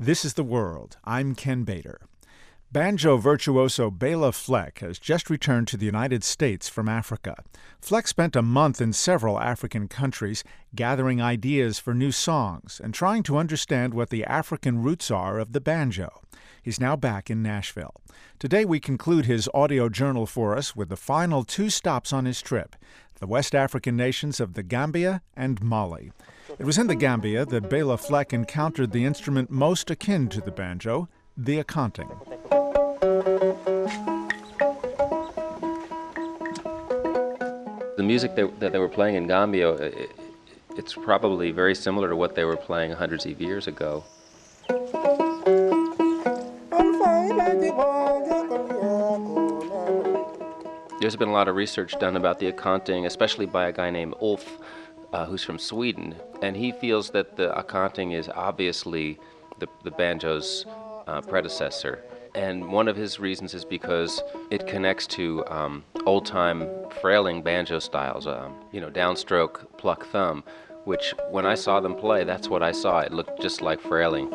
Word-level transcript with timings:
This 0.00 0.24
is 0.24 0.34
the 0.34 0.42
World. 0.42 0.96
I'm 1.04 1.36
Ken 1.36 1.62
Bader. 1.62 2.00
Banjo 2.72 3.16
virtuoso 3.16 3.92
Bela 3.92 4.32
Fleck 4.32 4.80
has 4.80 4.98
just 4.98 5.30
returned 5.30 5.68
to 5.68 5.76
the 5.76 5.86
United 5.86 6.24
States 6.24 6.68
from 6.68 6.88
Africa. 6.88 7.44
Fleck 7.80 8.08
spent 8.08 8.34
a 8.34 8.42
month 8.42 8.80
in 8.80 8.92
several 8.92 9.38
African 9.38 9.86
countries 9.86 10.42
gathering 10.74 11.22
ideas 11.22 11.78
for 11.78 11.94
new 11.94 12.10
songs 12.10 12.80
and 12.82 12.92
trying 12.92 13.22
to 13.22 13.36
understand 13.36 13.94
what 13.94 14.10
the 14.10 14.24
African 14.24 14.82
roots 14.82 15.12
are 15.12 15.38
of 15.38 15.52
the 15.52 15.60
banjo. 15.60 16.22
He's 16.64 16.80
now 16.80 16.96
back 16.96 17.28
in 17.28 17.42
Nashville. 17.42 17.92
Today 18.38 18.64
we 18.64 18.80
conclude 18.80 19.26
his 19.26 19.50
audio 19.52 19.90
journal 19.90 20.24
for 20.24 20.56
us 20.56 20.74
with 20.74 20.88
the 20.88 20.96
final 20.96 21.44
two 21.44 21.68
stops 21.68 22.10
on 22.10 22.24
his 22.24 22.40
trip 22.40 22.74
the 23.20 23.26
West 23.26 23.54
African 23.54 23.96
nations 23.96 24.40
of 24.40 24.54
the 24.54 24.62
Gambia 24.62 25.20
and 25.36 25.62
Mali. 25.62 26.10
It 26.58 26.64
was 26.64 26.78
in 26.78 26.86
the 26.86 26.94
Gambia 26.94 27.44
that 27.44 27.68
Bela 27.68 27.98
Fleck 27.98 28.32
encountered 28.32 28.92
the 28.92 29.04
instrument 29.04 29.50
most 29.50 29.90
akin 29.90 30.28
to 30.30 30.40
the 30.40 30.50
banjo, 30.50 31.08
the 31.36 31.62
akonting. 31.62 32.10
The 37.96 38.02
music 38.02 38.34
that, 38.36 38.58
that 38.60 38.72
they 38.72 38.78
were 38.78 38.88
playing 38.88 39.16
in 39.16 39.26
Gambia, 39.26 39.70
it, 39.74 40.10
it's 40.76 40.94
probably 40.94 41.50
very 41.50 41.74
similar 41.74 42.08
to 42.08 42.16
what 42.16 42.34
they 42.34 42.44
were 42.44 42.56
playing 42.56 42.92
hundreds 42.92 43.26
of 43.26 43.38
years 43.40 43.66
ago. 43.68 44.02
There's 51.00 51.16
been 51.16 51.28
a 51.28 51.32
lot 51.32 51.48
of 51.48 51.56
research 51.56 51.98
done 51.98 52.16
about 52.16 52.38
the 52.38 52.50
akonting, 52.50 53.04
especially 53.04 53.44
by 53.44 53.68
a 53.68 53.72
guy 53.72 53.90
named 53.90 54.14
Ulf, 54.22 54.58
uh, 55.12 55.26
who's 55.26 55.44
from 55.44 55.58
Sweden, 55.58 56.14
and 56.40 56.56
he 56.56 56.72
feels 56.72 57.10
that 57.10 57.36
the 57.36 57.52
akonting 57.52 58.14
is 58.14 58.30
obviously 58.30 59.18
the, 59.58 59.68
the 59.82 59.90
banjo's 59.90 60.64
uh, 61.06 61.20
predecessor. 61.20 62.02
And 62.34 62.72
one 62.72 62.88
of 62.88 62.96
his 62.96 63.20
reasons 63.20 63.52
is 63.52 63.64
because 63.64 64.22
it 64.50 64.66
connects 64.66 65.06
to 65.08 65.46
um, 65.46 65.84
old 66.06 66.24
time 66.26 66.66
frailing 67.02 67.42
banjo 67.42 67.78
styles, 67.78 68.26
um, 68.26 68.54
you 68.72 68.80
know, 68.80 68.90
downstroke, 68.90 69.76
pluck 69.76 70.06
thumb, 70.06 70.42
which 70.84 71.14
when 71.30 71.44
I 71.46 71.54
saw 71.54 71.80
them 71.80 71.94
play, 71.94 72.24
that's 72.24 72.48
what 72.48 72.62
I 72.62 72.72
saw. 72.72 73.00
It 73.00 73.12
looked 73.12 73.40
just 73.40 73.60
like 73.60 73.80
frailing. 73.80 74.32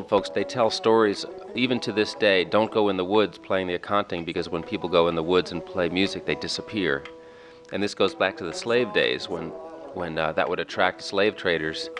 Old 0.00 0.08
folks 0.08 0.30
they 0.30 0.44
tell 0.44 0.70
stories 0.70 1.26
even 1.54 1.78
to 1.78 1.92
this 1.92 2.14
day 2.14 2.42
don't 2.42 2.70
go 2.70 2.88
in 2.88 2.96
the 2.96 3.04
woods 3.04 3.36
playing 3.36 3.66
the 3.66 3.78
akonting 3.78 4.24
because 4.24 4.48
when 4.48 4.62
people 4.62 4.88
go 4.88 5.08
in 5.08 5.14
the 5.14 5.22
woods 5.22 5.52
and 5.52 5.62
play 5.62 5.90
music 5.90 6.24
they 6.24 6.34
disappear. 6.36 7.04
And 7.70 7.82
this 7.82 7.94
goes 7.94 8.14
back 8.14 8.34
to 8.38 8.44
the 8.44 8.52
slave 8.54 8.94
days 8.94 9.28
when 9.28 9.50
when 9.92 10.16
uh, 10.16 10.32
that 10.32 10.48
would 10.48 10.58
attract 10.58 11.02
slave 11.02 11.36
traders. 11.36 11.90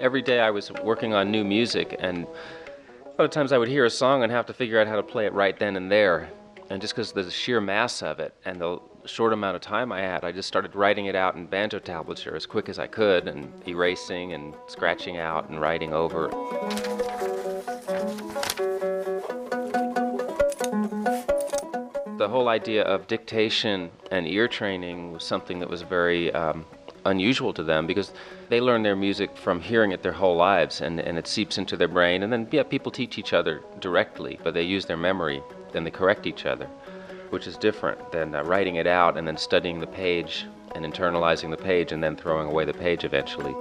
Every 0.00 0.22
day 0.22 0.40
i 0.40 0.50
was 0.50 0.72
working 0.82 1.14
on 1.14 1.30
new 1.30 1.44
music 1.44 1.94
and 2.00 2.26
a 2.26 3.10
lot 3.16 3.26
of 3.26 3.30
times 3.30 3.52
i 3.52 3.58
would 3.58 3.68
hear 3.68 3.84
a 3.84 3.90
song 3.90 4.24
and 4.24 4.32
have 4.32 4.46
to 4.46 4.52
figure 4.52 4.80
out 4.80 4.88
how 4.88 4.96
to 4.96 5.04
play 5.04 5.26
it 5.26 5.32
right 5.32 5.56
then 5.56 5.76
and 5.76 5.88
there. 5.88 6.30
And 6.68 6.82
just 6.82 6.96
because 6.96 7.12
the 7.12 7.30
sheer 7.30 7.60
mass 7.60 8.02
of 8.02 8.18
it 8.18 8.34
and 8.44 8.60
the 8.60 8.80
short 9.06 9.32
amount 9.32 9.56
of 9.56 9.62
time 9.62 9.92
I 9.92 10.00
had, 10.00 10.24
I 10.24 10.32
just 10.32 10.48
started 10.48 10.74
writing 10.74 11.06
it 11.06 11.14
out 11.14 11.36
in 11.36 11.46
banjo 11.46 11.78
tablature 11.78 12.34
as 12.34 12.46
quick 12.46 12.68
as 12.68 12.78
I 12.78 12.86
could 12.86 13.28
and 13.28 13.52
erasing 13.66 14.32
and 14.32 14.54
scratching 14.66 15.18
out 15.18 15.48
and 15.48 15.60
writing 15.60 15.92
over. 15.92 16.28
The 22.18 22.28
whole 22.28 22.48
idea 22.48 22.82
of 22.82 23.06
dictation 23.06 23.90
and 24.10 24.26
ear 24.26 24.48
training 24.48 25.12
was 25.12 25.24
something 25.24 25.60
that 25.60 25.70
was 25.70 25.82
very 25.82 26.32
um, 26.32 26.64
unusual 27.04 27.52
to 27.52 27.62
them 27.62 27.86
because 27.86 28.12
they 28.48 28.60
learn 28.60 28.82
their 28.82 28.96
music 28.96 29.36
from 29.36 29.60
hearing 29.60 29.92
it 29.92 30.02
their 30.02 30.12
whole 30.12 30.36
lives 30.36 30.80
and, 30.80 30.98
and 30.98 31.18
it 31.18 31.26
seeps 31.26 31.58
into 31.58 31.76
their 31.76 31.88
brain. 31.88 32.22
And 32.22 32.32
then, 32.32 32.48
yeah, 32.50 32.62
people 32.62 32.90
teach 32.90 33.18
each 33.18 33.32
other 33.32 33.62
directly, 33.80 34.40
but 34.42 34.54
they 34.54 34.62
use 34.62 34.86
their 34.86 34.96
memory, 34.96 35.42
then 35.72 35.84
they 35.84 35.90
correct 35.90 36.26
each 36.26 36.46
other 36.46 36.68
which 37.30 37.46
is 37.46 37.56
different 37.56 38.12
than 38.12 38.34
uh, 38.34 38.42
writing 38.44 38.76
it 38.76 38.86
out 38.86 39.16
and 39.16 39.26
then 39.26 39.36
studying 39.36 39.80
the 39.80 39.86
page 39.86 40.46
and 40.74 40.84
internalizing 40.84 41.50
the 41.50 41.56
page 41.56 41.92
and 41.92 42.02
then 42.02 42.16
throwing 42.16 42.48
away 42.48 42.64
the 42.64 42.72
page 42.72 43.04
eventually. 43.04 43.54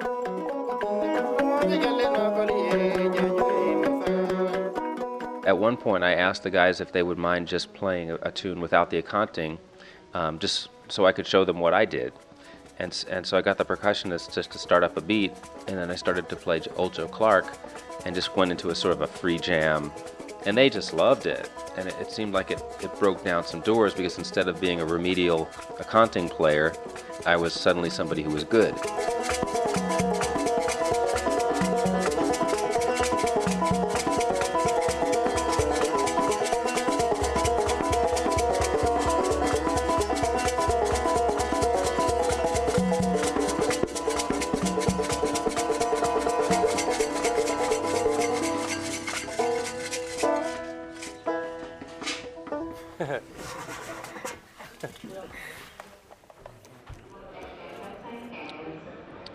At 5.45 5.57
one 5.59 5.77
point, 5.77 6.03
I 6.03 6.15
asked 6.15 6.43
the 6.43 6.49
guys 6.49 6.81
if 6.81 6.91
they 6.91 7.03
would 7.03 7.19
mind 7.19 7.47
just 7.47 7.73
playing 7.73 8.11
a, 8.11 8.15
a 8.23 8.31
tune 8.31 8.59
without 8.59 8.89
the 8.89 9.01
akonting, 9.01 9.59
um, 10.13 10.39
just 10.39 10.69
so 10.87 11.05
I 11.05 11.11
could 11.11 11.27
show 11.27 11.45
them 11.45 11.59
what 11.59 11.73
I 11.73 11.85
did. 11.85 12.13
And, 12.79 13.05
and 13.09 13.25
so 13.25 13.37
I 13.37 13.41
got 13.41 13.57
the 13.57 13.65
percussionist 13.65 14.33
just 14.33 14.51
to 14.51 14.57
start 14.57 14.83
up 14.83 14.97
a 14.97 15.01
beat, 15.01 15.33
and 15.67 15.77
then 15.77 15.91
I 15.91 15.95
started 15.95 16.27
to 16.29 16.35
play 16.35 16.61
Old 16.75 16.95
Joe 16.95 17.07
Clark, 17.07 17.57
and 18.05 18.15
just 18.15 18.35
went 18.35 18.51
into 18.51 18.69
a 18.69 18.75
sort 18.75 18.93
of 18.93 19.01
a 19.01 19.07
free 19.07 19.37
jam 19.37 19.91
and 20.45 20.57
they 20.57 20.69
just 20.69 20.94
loved 20.94 21.25
it. 21.25 21.50
And 21.78 21.88
it, 21.88 21.95
it, 22.00 22.11
seemed 22.11 22.33
like 22.33 22.51
it, 22.51 22.61
it 22.81 22.97
broke 23.00 23.23
down 23.23 23.45
some 23.45 23.61
doors 23.61 23.94
because 23.94 24.17
instead 24.17 24.47
of 24.47 24.61
being 24.61 24.79
a 24.79 24.85
remedial 24.85 25.47
akonting 25.78 26.29
player, 26.29 26.73
I 27.25 27.35
was 27.35 27.53
suddenly 27.53 27.89
somebody 27.89 28.22
who 28.22 28.29
was 28.31 28.44
good. 28.44 28.75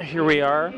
Here 0.03 0.25
we 0.25 0.41
are 0.41 0.72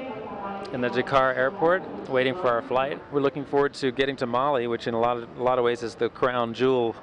in 0.72 0.81
the 0.81 0.88
Dakar 0.88 1.33
airport 1.34 1.83
waiting 2.09 2.34
for 2.34 2.49
our 2.49 2.62
flight. 2.62 3.00
We're 3.12 3.21
looking 3.21 3.44
forward 3.44 3.75
to 3.75 3.93
getting 3.93 4.16
to 4.16 4.27
Mali, 4.27 4.66
which 4.66 4.87
in 4.87 4.94
a 4.94 5.00
lot 5.00 5.16
of, 5.16 5.38
a 5.38 5.43
lot 5.43 5.59
of 5.59 5.65
ways 5.65 5.83
is 5.83 5.94
the 5.94 6.09
crown 6.09 6.55
jewel 6.55 6.97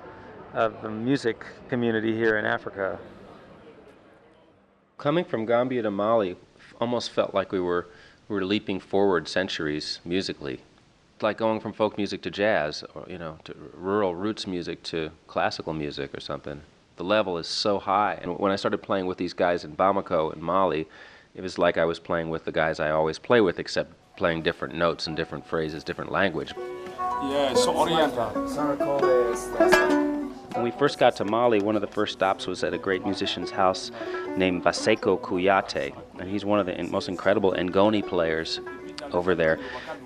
of 0.53 0.81
the 0.81 0.89
music 0.89 1.45
community 1.69 2.13
here 2.13 2.37
in 2.37 2.45
Africa. 2.45 2.99
Coming 4.97 5.23
from 5.23 5.45
Gambia 5.45 5.81
to 5.83 5.91
Mali 5.91 6.35
almost 6.81 7.11
felt 7.11 7.33
like 7.33 7.51
we 7.51 7.59
were, 7.59 7.87
we 8.27 8.35
were 8.35 8.45
leaping 8.45 8.79
forward 8.79 9.27
centuries 9.27 9.99
musically. 10.03 10.61
Like 11.21 11.37
going 11.37 11.59
from 11.59 11.73
folk 11.73 11.97
music 11.97 12.21
to 12.23 12.31
jazz, 12.31 12.83
or 12.95 13.05
you 13.09 13.17
know, 13.17 13.37
to 13.43 13.53
rural 13.73 14.15
roots 14.15 14.47
music 14.47 14.83
to 14.83 15.11
classical 15.27 15.73
music 15.73 16.15
or 16.15 16.19
something. 16.19 16.61
The 16.99 17.05
level 17.05 17.37
is 17.37 17.47
so 17.47 17.79
high. 17.79 18.19
And 18.21 18.37
when 18.39 18.51
I 18.51 18.57
started 18.57 18.79
playing 18.79 19.05
with 19.05 19.17
these 19.17 19.31
guys 19.33 19.63
in 19.63 19.73
Bamako 19.73 20.35
in 20.35 20.41
Mali, 20.43 20.85
it 21.33 21.39
was 21.39 21.57
like 21.57 21.77
I 21.77 21.85
was 21.85 21.97
playing 21.97 22.29
with 22.29 22.43
the 22.43 22.51
guys 22.51 22.81
I 22.81 22.89
always 22.91 23.17
play 23.17 23.39
with, 23.39 23.57
except 23.57 23.93
playing 24.17 24.41
different 24.41 24.75
notes 24.75 25.07
and 25.07 25.15
different 25.15 25.47
phrases, 25.47 25.81
different 25.81 26.11
language. 26.11 26.51
Yeah, 26.97 27.53
so 27.53 27.73
oriental. 27.73 28.31
When 30.51 30.61
we 30.61 30.71
first 30.71 30.99
got 30.99 31.15
to 31.15 31.23
Mali, 31.23 31.61
one 31.61 31.75
of 31.75 31.81
the 31.81 31.87
first 31.87 32.11
stops 32.11 32.47
was 32.47 32.65
at 32.65 32.73
a 32.73 32.77
great 32.77 33.05
musician's 33.05 33.49
house 33.49 33.91
named 34.35 34.65
Bassekou 34.65 35.21
Kouyate, 35.21 35.95
and 36.19 36.29
he's 36.29 36.43
one 36.43 36.59
of 36.59 36.65
the 36.65 36.83
most 36.83 37.07
incredible 37.07 37.53
Ngoni 37.53 38.05
players 38.05 38.59
over 39.13 39.35
there. 39.35 39.57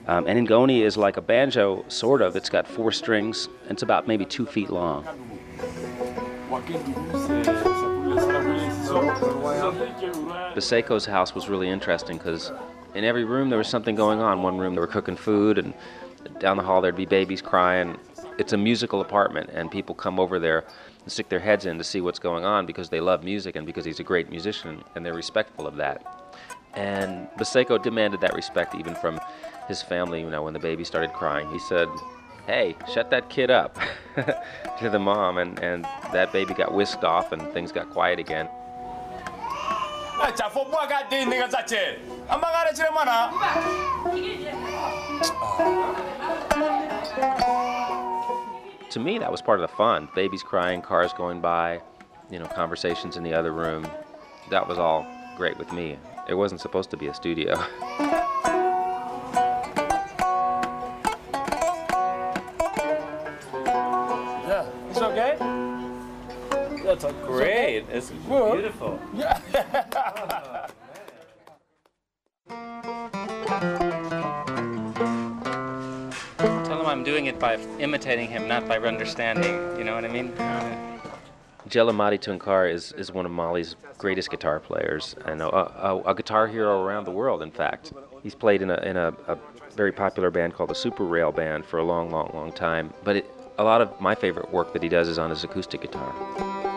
Um, 0.05 0.27
and 0.27 0.47
Ngoni 0.47 0.81
is 0.81 0.95
like 0.95 1.17
a 1.17 1.21
banjo, 1.21 1.85
sort 1.87 2.21
of. 2.21 2.35
It's 2.35 2.49
got 2.49 2.67
four 2.67 2.91
strings. 2.91 3.47
And 3.63 3.71
it's 3.71 3.81
about 3.81 4.07
maybe 4.07 4.25
two 4.25 4.45
feet 4.45 4.69
long. 4.69 5.07
Bassekou's 10.53 11.05
house 11.05 11.33
was 11.33 11.49
really 11.49 11.67
interesting 11.67 12.17
because 12.17 12.51
in 12.93 13.03
every 13.03 13.23
room 13.23 13.49
there 13.49 13.57
was 13.57 13.67
something 13.67 13.95
going 13.95 14.19
on. 14.19 14.43
One 14.43 14.59
room 14.59 14.75
they 14.75 14.79
were 14.79 14.87
cooking 14.87 15.15
food, 15.15 15.57
and 15.57 15.73
down 16.39 16.57
the 16.57 16.63
hall 16.63 16.81
there'd 16.81 16.95
be 16.95 17.07
babies 17.07 17.41
crying. 17.41 17.97
It's 18.37 18.53
a 18.53 18.57
musical 18.57 19.01
apartment, 19.01 19.49
and 19.51 19.71
people 19.71 19.95
come 19.95 20.19
over 20.19 20.37
there 20.37 20.63
and 21.01 21.11
stick 21.11 21.29
their 21.29 21.39
heads 21.39 21.65
in 21.65 21.77
to 21.79 21.83
see 21.83 22.01
what's 22.01 22.19
going 22.19 22.45
on 22.45 22.65
because 22.67 22.89
they 22.89 22.99
love 22.99 23.23
music 23.23 23.55
and 23.55 23.65
because 23.65 23.83
he's 23.83 23.99
a 23.99 24.03
great 24.03 24.29
musician, 24.29 24.83
and 24.95 25.03
they're 25.03 25.15
respectful 25.15 25.65
of 25.65 25.75
that. 25.77 26.05
And 26.75 27.27
Bassekou 27.37 27.81
demanded 27.81 28.21
that 28.21 28.33
respect 28.33 28.75
even 28.75 28.95
from 28.95 29.19
his 29.67 29.81
family. 29.81 30.21
You 30.21 30.29
know, 30.29 30.43
when 30.43 30.53
the 30.53 30.59
baby 30.59 30.83
started 30.83 31.13
crying, 31.13 31.49
he 31.51 31.59
said, 31.59 31.87
hey, 32.47 32.75
shut 32.93 33.09
that 33.11 33.29
kid 33.29 33.49
up 33.49 33.77
to 34.79 34.89
the 34.89 34.99
mom, 34.99 35.37
and, 35.37 35.59
and 35.59 35.85
that 36.11 36.31
baby 36.31 36.53
got 36.53 36.73
whisked 36.73 37.03
off 37.03 37.31
and 37.31 37.41
things 37.53 37.71
got 37.71 37.89
quiet 37.89 38.19
again. 38.19 38.49
to 48.93 48.99
me, 48.99 49.17
that 49.17 49.31
was 49.31 49.41
part 49.41 49.59
of 49.59 49.69
the 49.69 49.75
fun. 49.75 50.07
Babies 50.15 50.43
crying, 50.43 50.81
cars 50.81 51.11
going 51.13 51.41
by, 51.41 51.81
you 52.29 52.37
know, 52.37 52.45
conversations 52.45 53.17
in 53.17 53.23
the 53.23 53.33
other 53.33 53.51
room. 53.51 53.87
That 54.51 54.67
was 54.67 54.77
all 54.77 55.05
great 55.35 55.57
with 55.57 55.73
me. 55.73 55.97
It 56.29 56.35
wasn't 56.35 56.61
supposed 56.61 56.91
to 56.91 56.97
be 56.97 57.07
a 57.07 57.13
studio. 57.13 57.61
That's 66.93 67.05
a 67.05 67.13
Great. 67.25 67.85
It's 67.89 68.11
Good. 68.27 68.53
beautiful. 68.53 68.99
Tell 76.37 76.81
him 76.81 76.85
I'm 76.85 77.03
doing 77.03 77.25
it 77.25 77.39
by 77.39 77.55
imitating 77.79 78.29
him, 78.29 78.47
not 78.47 78.67
by 78.67 78.77
understanding. 78.77 79.75
You 79.75 79.83
know 79.83 79.95
what 79.95 80.05
I 80.05 80.07
mean? 80.07 80.33
Djelimady 81.67 82.19
Tounkara 82.19 82.71
is, 82.71 82.91
is 82.91 83.11
one 83.11 83.25
of 83.25 83.31
Mali's 83.31 83.75
greatest 83.97 84.29
guitar 84.29 84.59
players, 84.59 85.15
and 85.25 85.41
a, 85.41 85.47
a, 85.47 85.99
a 86.05 86.13
guitar 86.13 86.45
hero 86.47 86.83
around 86.83 87.05
the 87.05 87.11
world, 87.11 87.41
in 87.41 87.49
fact. 87.49 87.91
He's 88.21 88.35
played 88.35 88.61
in, 88.61 88.69
a, 88.69 88.75
in 88.83 88.97
a, 88.97 89.15
a 89.27 89.39
very 89.75 89.91
popular 89.91 90.29
band 90.29 90.53
called 90.53 90.69
the 90.69 90.75
Super 90.75 91.05
Rail 91.05 91.31
Band 91.31 91.65
for 91.65 91.79
a 91.79 91.83
long, 91.83 92.11
long, 92.11 92.29
long 92.35 92.51
time. 92.51 92.93
But 93.03 93.15
it, 93.15 93.31
a 93.57 93.63
lot 93.63 93.81
of 93.81 93.99
my 93.99 94.13
favorite 94.13 94.51
work 94.51 94.73
that 94.73 94.83
he 94.83 94.89
does 94.89 95.07
is 95.07 95.17
on 95.17 95.31
his 95.31 95.43
acoustic 95.43 95.81
guitar. 95.81 96.72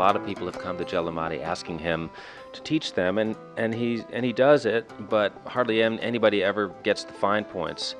Lot 0.00 0.16
of 0.16 0.24
people 0.24 0.46
have 0.46 0.58
come 0.58 0.78
to 0.78 0.84
Djelimady 0.86 1.42
asking 1.42 1.78
him 1.78 2.08
to 2.54 2.62
teach 2.62 2.94
them, 2.94 3.18
and, 3.18 3.36
and, 3.58 3.74
he, 3.74 4.02
and 4.14 4.24
he 4.24 4.32
does 4.32 4.64
it, 4.64 4.90
but 5.10 5.30
hardly 5.44 5.82
anybody 5.82 6.42
ever 6.42 6.68
gets 6.82 7.04
the 7.04 7.12
fine 7.12 7.44
points. 7.44 7.96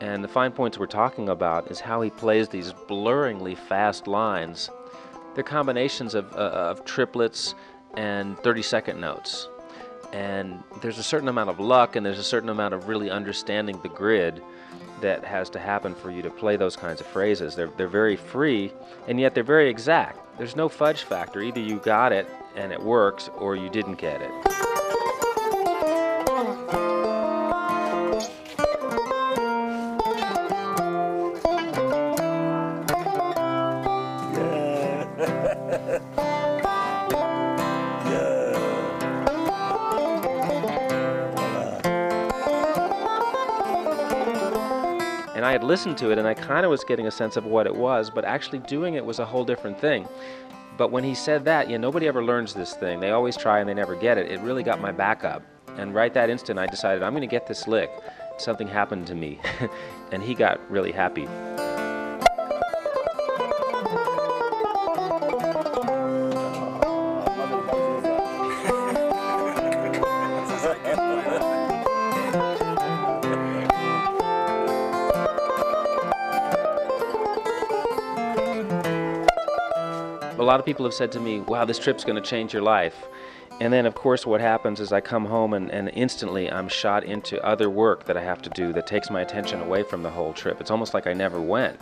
And 0.00 0.22
the 0.22 0.28
fine 0.28 0.52
points 0.52 0.78
we're 0.78 0.86
talking 0.86 1.30
about 1.30 1.68
is 1.68 1.80
how 1.80 2.00
he 2.00 2.10
plays 2.10 2.48
these 2.48 2.72
blurringly 2.86 3.56
fast 3.56 4.06
lines. 4.06 4.70
They're 5.34 5.42
combinations 5.42 6.14
of, 6.14 6.32
uh, 6.32 6.70
of 6.70 6.84
triplets 6.84 7.56
and 7.94 8.38
30 8.38 8.62
second 8.62 9.00
notes. 9.00 9.48
And 10.12 10.62
there's 10.80 10.98
a 10.98 11.02
certain 11.02 11.26
amount 11.26 11.50
of 11.50 11.58
luck 11.58 11.96
and 11.96 12.06
there's 12.06 12.20
a 12.20 12.22
certain 12.22 12.50
amount 12.50 12.72
of 12.72 12.86
really 12.86 13.10
understanding 13.10 13.80
the 13.82 13.88
grid 13.88 14.40
that 15.02 15.24
has 15.24 15.50
to 15.50 15.58
happen 15.58 15.94
for 15.94 16.10
you 16.10 16.22
to 16.22 16.30
play 16.30 16.56
those 16.56 16.74
kinds 16.74 17.00
of 17.00 17.06
phrases. 17.06 17.54
They're, 17.54 17.70
they're 17.76 17.88
very 17.88 18.16
free 18.16 18.72
and 19.06 19.20
yet 19.20 19.34
they're 19.34 19.44
very 19.44 19.68
exact. 19.68 20.38
There's 20.38 20.56
no 20.56 20.68
fudge 20.68 21.02
factor. 21.02 21.42
Either 21.42 21.60
you 21.60 21.76
got 21.76 22.12
it 22.12 22.26
and 22.56 22.72
it 22.72 22.82
works 22.82 23.28
or 23.36 23.54
you 23.54 23.68
didn't 23.68 23.96
get 23.96 24.20
it. 24.22 24.71
And 45.42 45.48
I 45.48 45.50
had 45.50 45.64
listened 45.64 45.98
to 45.98 46.12
it 46.12 46.18
and 46.18 46.28
I 46.28 46.34
kind 46.34 46.64
of 46.64 46.70
was 46.70 46.84
getting 46.84 47.08
a 47.08 47.10
sense 47.10 47.36
of 47.36 47.46
what 47.46 47.66
it 47.66 47.74
was, 47.74 48.10
but 48.10 48.24
actually 48.24 48.60
doing 48.60 48.94
it 48.94 49.04
was 49.04 49.18
a 49.18 49.24
whole 49.24 49.44
different 49.44 49.76
thing. 49.76 50.06
But 50.76 50.92
when 50.92 51.02
he 51.02 51.16
said 51.16 51.44
that, 51.46 51.68
you 51.68 51.76
know, 51.78 51.88
nobody 51.88 52.06
ever 52.06 52.22
learns 52.22 52.54
this 52.54 52.74
thing. 52.74 53.00
They 53.00 53.10
always 53.10 53.36
try 53.36 53.58
and 53.58 53.68
they 53.68 53.74
never 53.74 53.96
get 53.96 54.18
it. 54.18 54.30
It 54.30 54.38
really 54.38 54.62
got 54.62 54.80
my 54.80 54.92
back 54.92 55.24
up. 55.24 55.42
And 55.78 55.92
right 55.96 56.14
that 56.14 56.30
instant, 56.30 56.60
I 56.60 56.66
decided 56.66 57.02
I'm 57.02 57.12
going 57.12 57.22
to 57.22 57.26
get 57.26 57.48
this 57.48 57.66
lick. 57.66 57.90
Something 58.38 58.68
happened 58.68 59.08
to 59.08 59.16
me. 59.16 59.40
and 60.12 60.22
he 60.22 60.34
got 60.34 60.60
really 60.70 60.92
happy. 60.92 61.26
A 80.42 80.44
lot 80.44 80.60
of 80.60 80.66
people 80.66 80.84
have 80.84 80.94
said 80.94 81.12
to 81.12 81.20
me, 81.20 81.40
wow, 81.40 81.64
this 81.64 81.78
trip's 81.78 82.04
going 82.04 82.20
to 82.20 82.28
change 82.28 82.52
your 82.52 82.62
life. 82.62 83.06
And 83.60 83.72
then, 83.72 83.86
of 83.86 83.94
course, 83.94 84.26
what 84.26 84.40
happens 84.40 84.80
is 84.80 84.92
I 84.92 85.00
come 85.00 85.24
home 85.24 85.52
and, 85.54 85.70
and 85.70 85.90
instantly 85.90 86.50
I'm 86.50 86.68
shot 86.68 87.04
into 87.04 87.40
other 87.44 87.70
work 87.70 88.04
that 88.06 88.16
I 88.16 88.22
have 88.22 88.42
to 88.42 88.50
do 88.50 88.72
that 88.72 88.86
takes 88.86 89.10
my 89.10 89.20
attention 89.20 89.60
away 89.60 89.82
from 89.82 90.02
the 90.02 90.10
whole 90.10 90.32
trip. 90.32 90.60
It's 90.60 90.70
almost 90.70 90.94
like 90.94 91.06
I 91.06 91.12
never 91.12 91.40
went. 91.40 91.78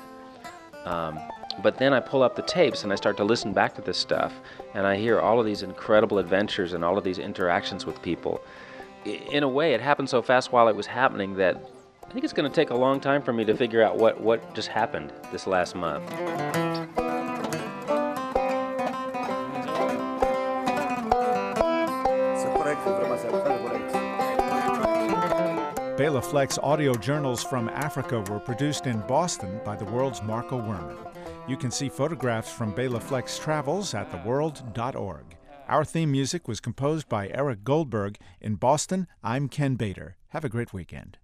Um, 0.85 1.19
but 1.63 1.79
then 1.79 1.93
I 1.93 2.01
pull 2.01 2.23
up 2.23 2.37
the 2.37 2.43
tapes 2.43 2.85
and 2.85 2.93
I 2.93 2.97
start 2.97 3.17
to 3.19 3.25
listen 3.25 3.53
back 3.53 3.75
to 3.77 3.83
this 3.83 3.99
stuff, 3.99 4.33
and 4.75 4.87
I 4.87 4.97
hear 4.97 5.21
all 5.21 5.41
of 5.41 5.47
these 5.47 5.63
incredible 5.63 6.19
adventures 6.19 6.73
and 6.73 6.85
all 6.85 6.99
of 6.99 7.05
these 7.05 7.19
interactions 7.19 7.87
with 7.87 8.01
people. 8.03 8.43
In 9.05 9.43
a 9.43 9.49
way, 9.49 9.75
it 9.75 9.81
happened 9.81 10.11
so 10.11 10.23
fast 10.23 10.53
while 10.53 10.69
it 10.69 10.77
was 10.77 10.87
happening 10.87 11.37
that 11.37 11.57
I 12.07 12.13
think 12.13 12.25
it's 12.25 12.33
going 12.33 12.51
to 12.51 12.55
take 12.55 12.71
a 12.71 12.77
long 12.77 13.01
time 13.01 13.23
for 13.23 13.33
me 13.33 13.45
to 13.45 13.57
figure 13.57 13.83
out 13.83 13.97
what, 13.97 14.21
what 14.21 14.55
just 14.55 14.69
happened 14.69 15.13
this 15.33 15.47
last 15.47 15.75
month. 15.75 16.70
Bela 26.01 26.23
Fleck's 26.23 26.57
audio 26.63 26.95
journals 26.95 27.45
from 27.45 27.69
Africa 27.69 28.25
were 28.31 28.41
produced 28.41 28.87
in 28.87 29.01
Boston 29.01 29.61
by 29.67 29.77
the 29.77 29.85
world's 29.85 30.23
Marco 30.23 30.59
Werman. 30.59 30.97
You 31.47 31.59
can 31.59 31.71
see 31.71 31.91
photographs 31.91 32.51
from 32.51 32.75
Bela 32.75 32.99
Fleck's 32.99 33.39
travels 33.39 33.93
at 33.93 34.11
theworld.org. 34.11 35.37
Our 35.69 35.85
theme 35.85 36.11
music 36.11 36.49
was 36.49 36.59
composed 36.59 37.07
by 37.11 37.29
Eric 37.29 37.65
Goldberg. 37.65 38.17
In 38.41 38.55
Boston, 38.55 39.09
I'm 39.23 39.51
Ken 39.51 39.75
Bader. 39.75 40.17
Have 40.29 40.43
a 40.43 40.49
great 40.49 40.73
weekend. 40.73 41.19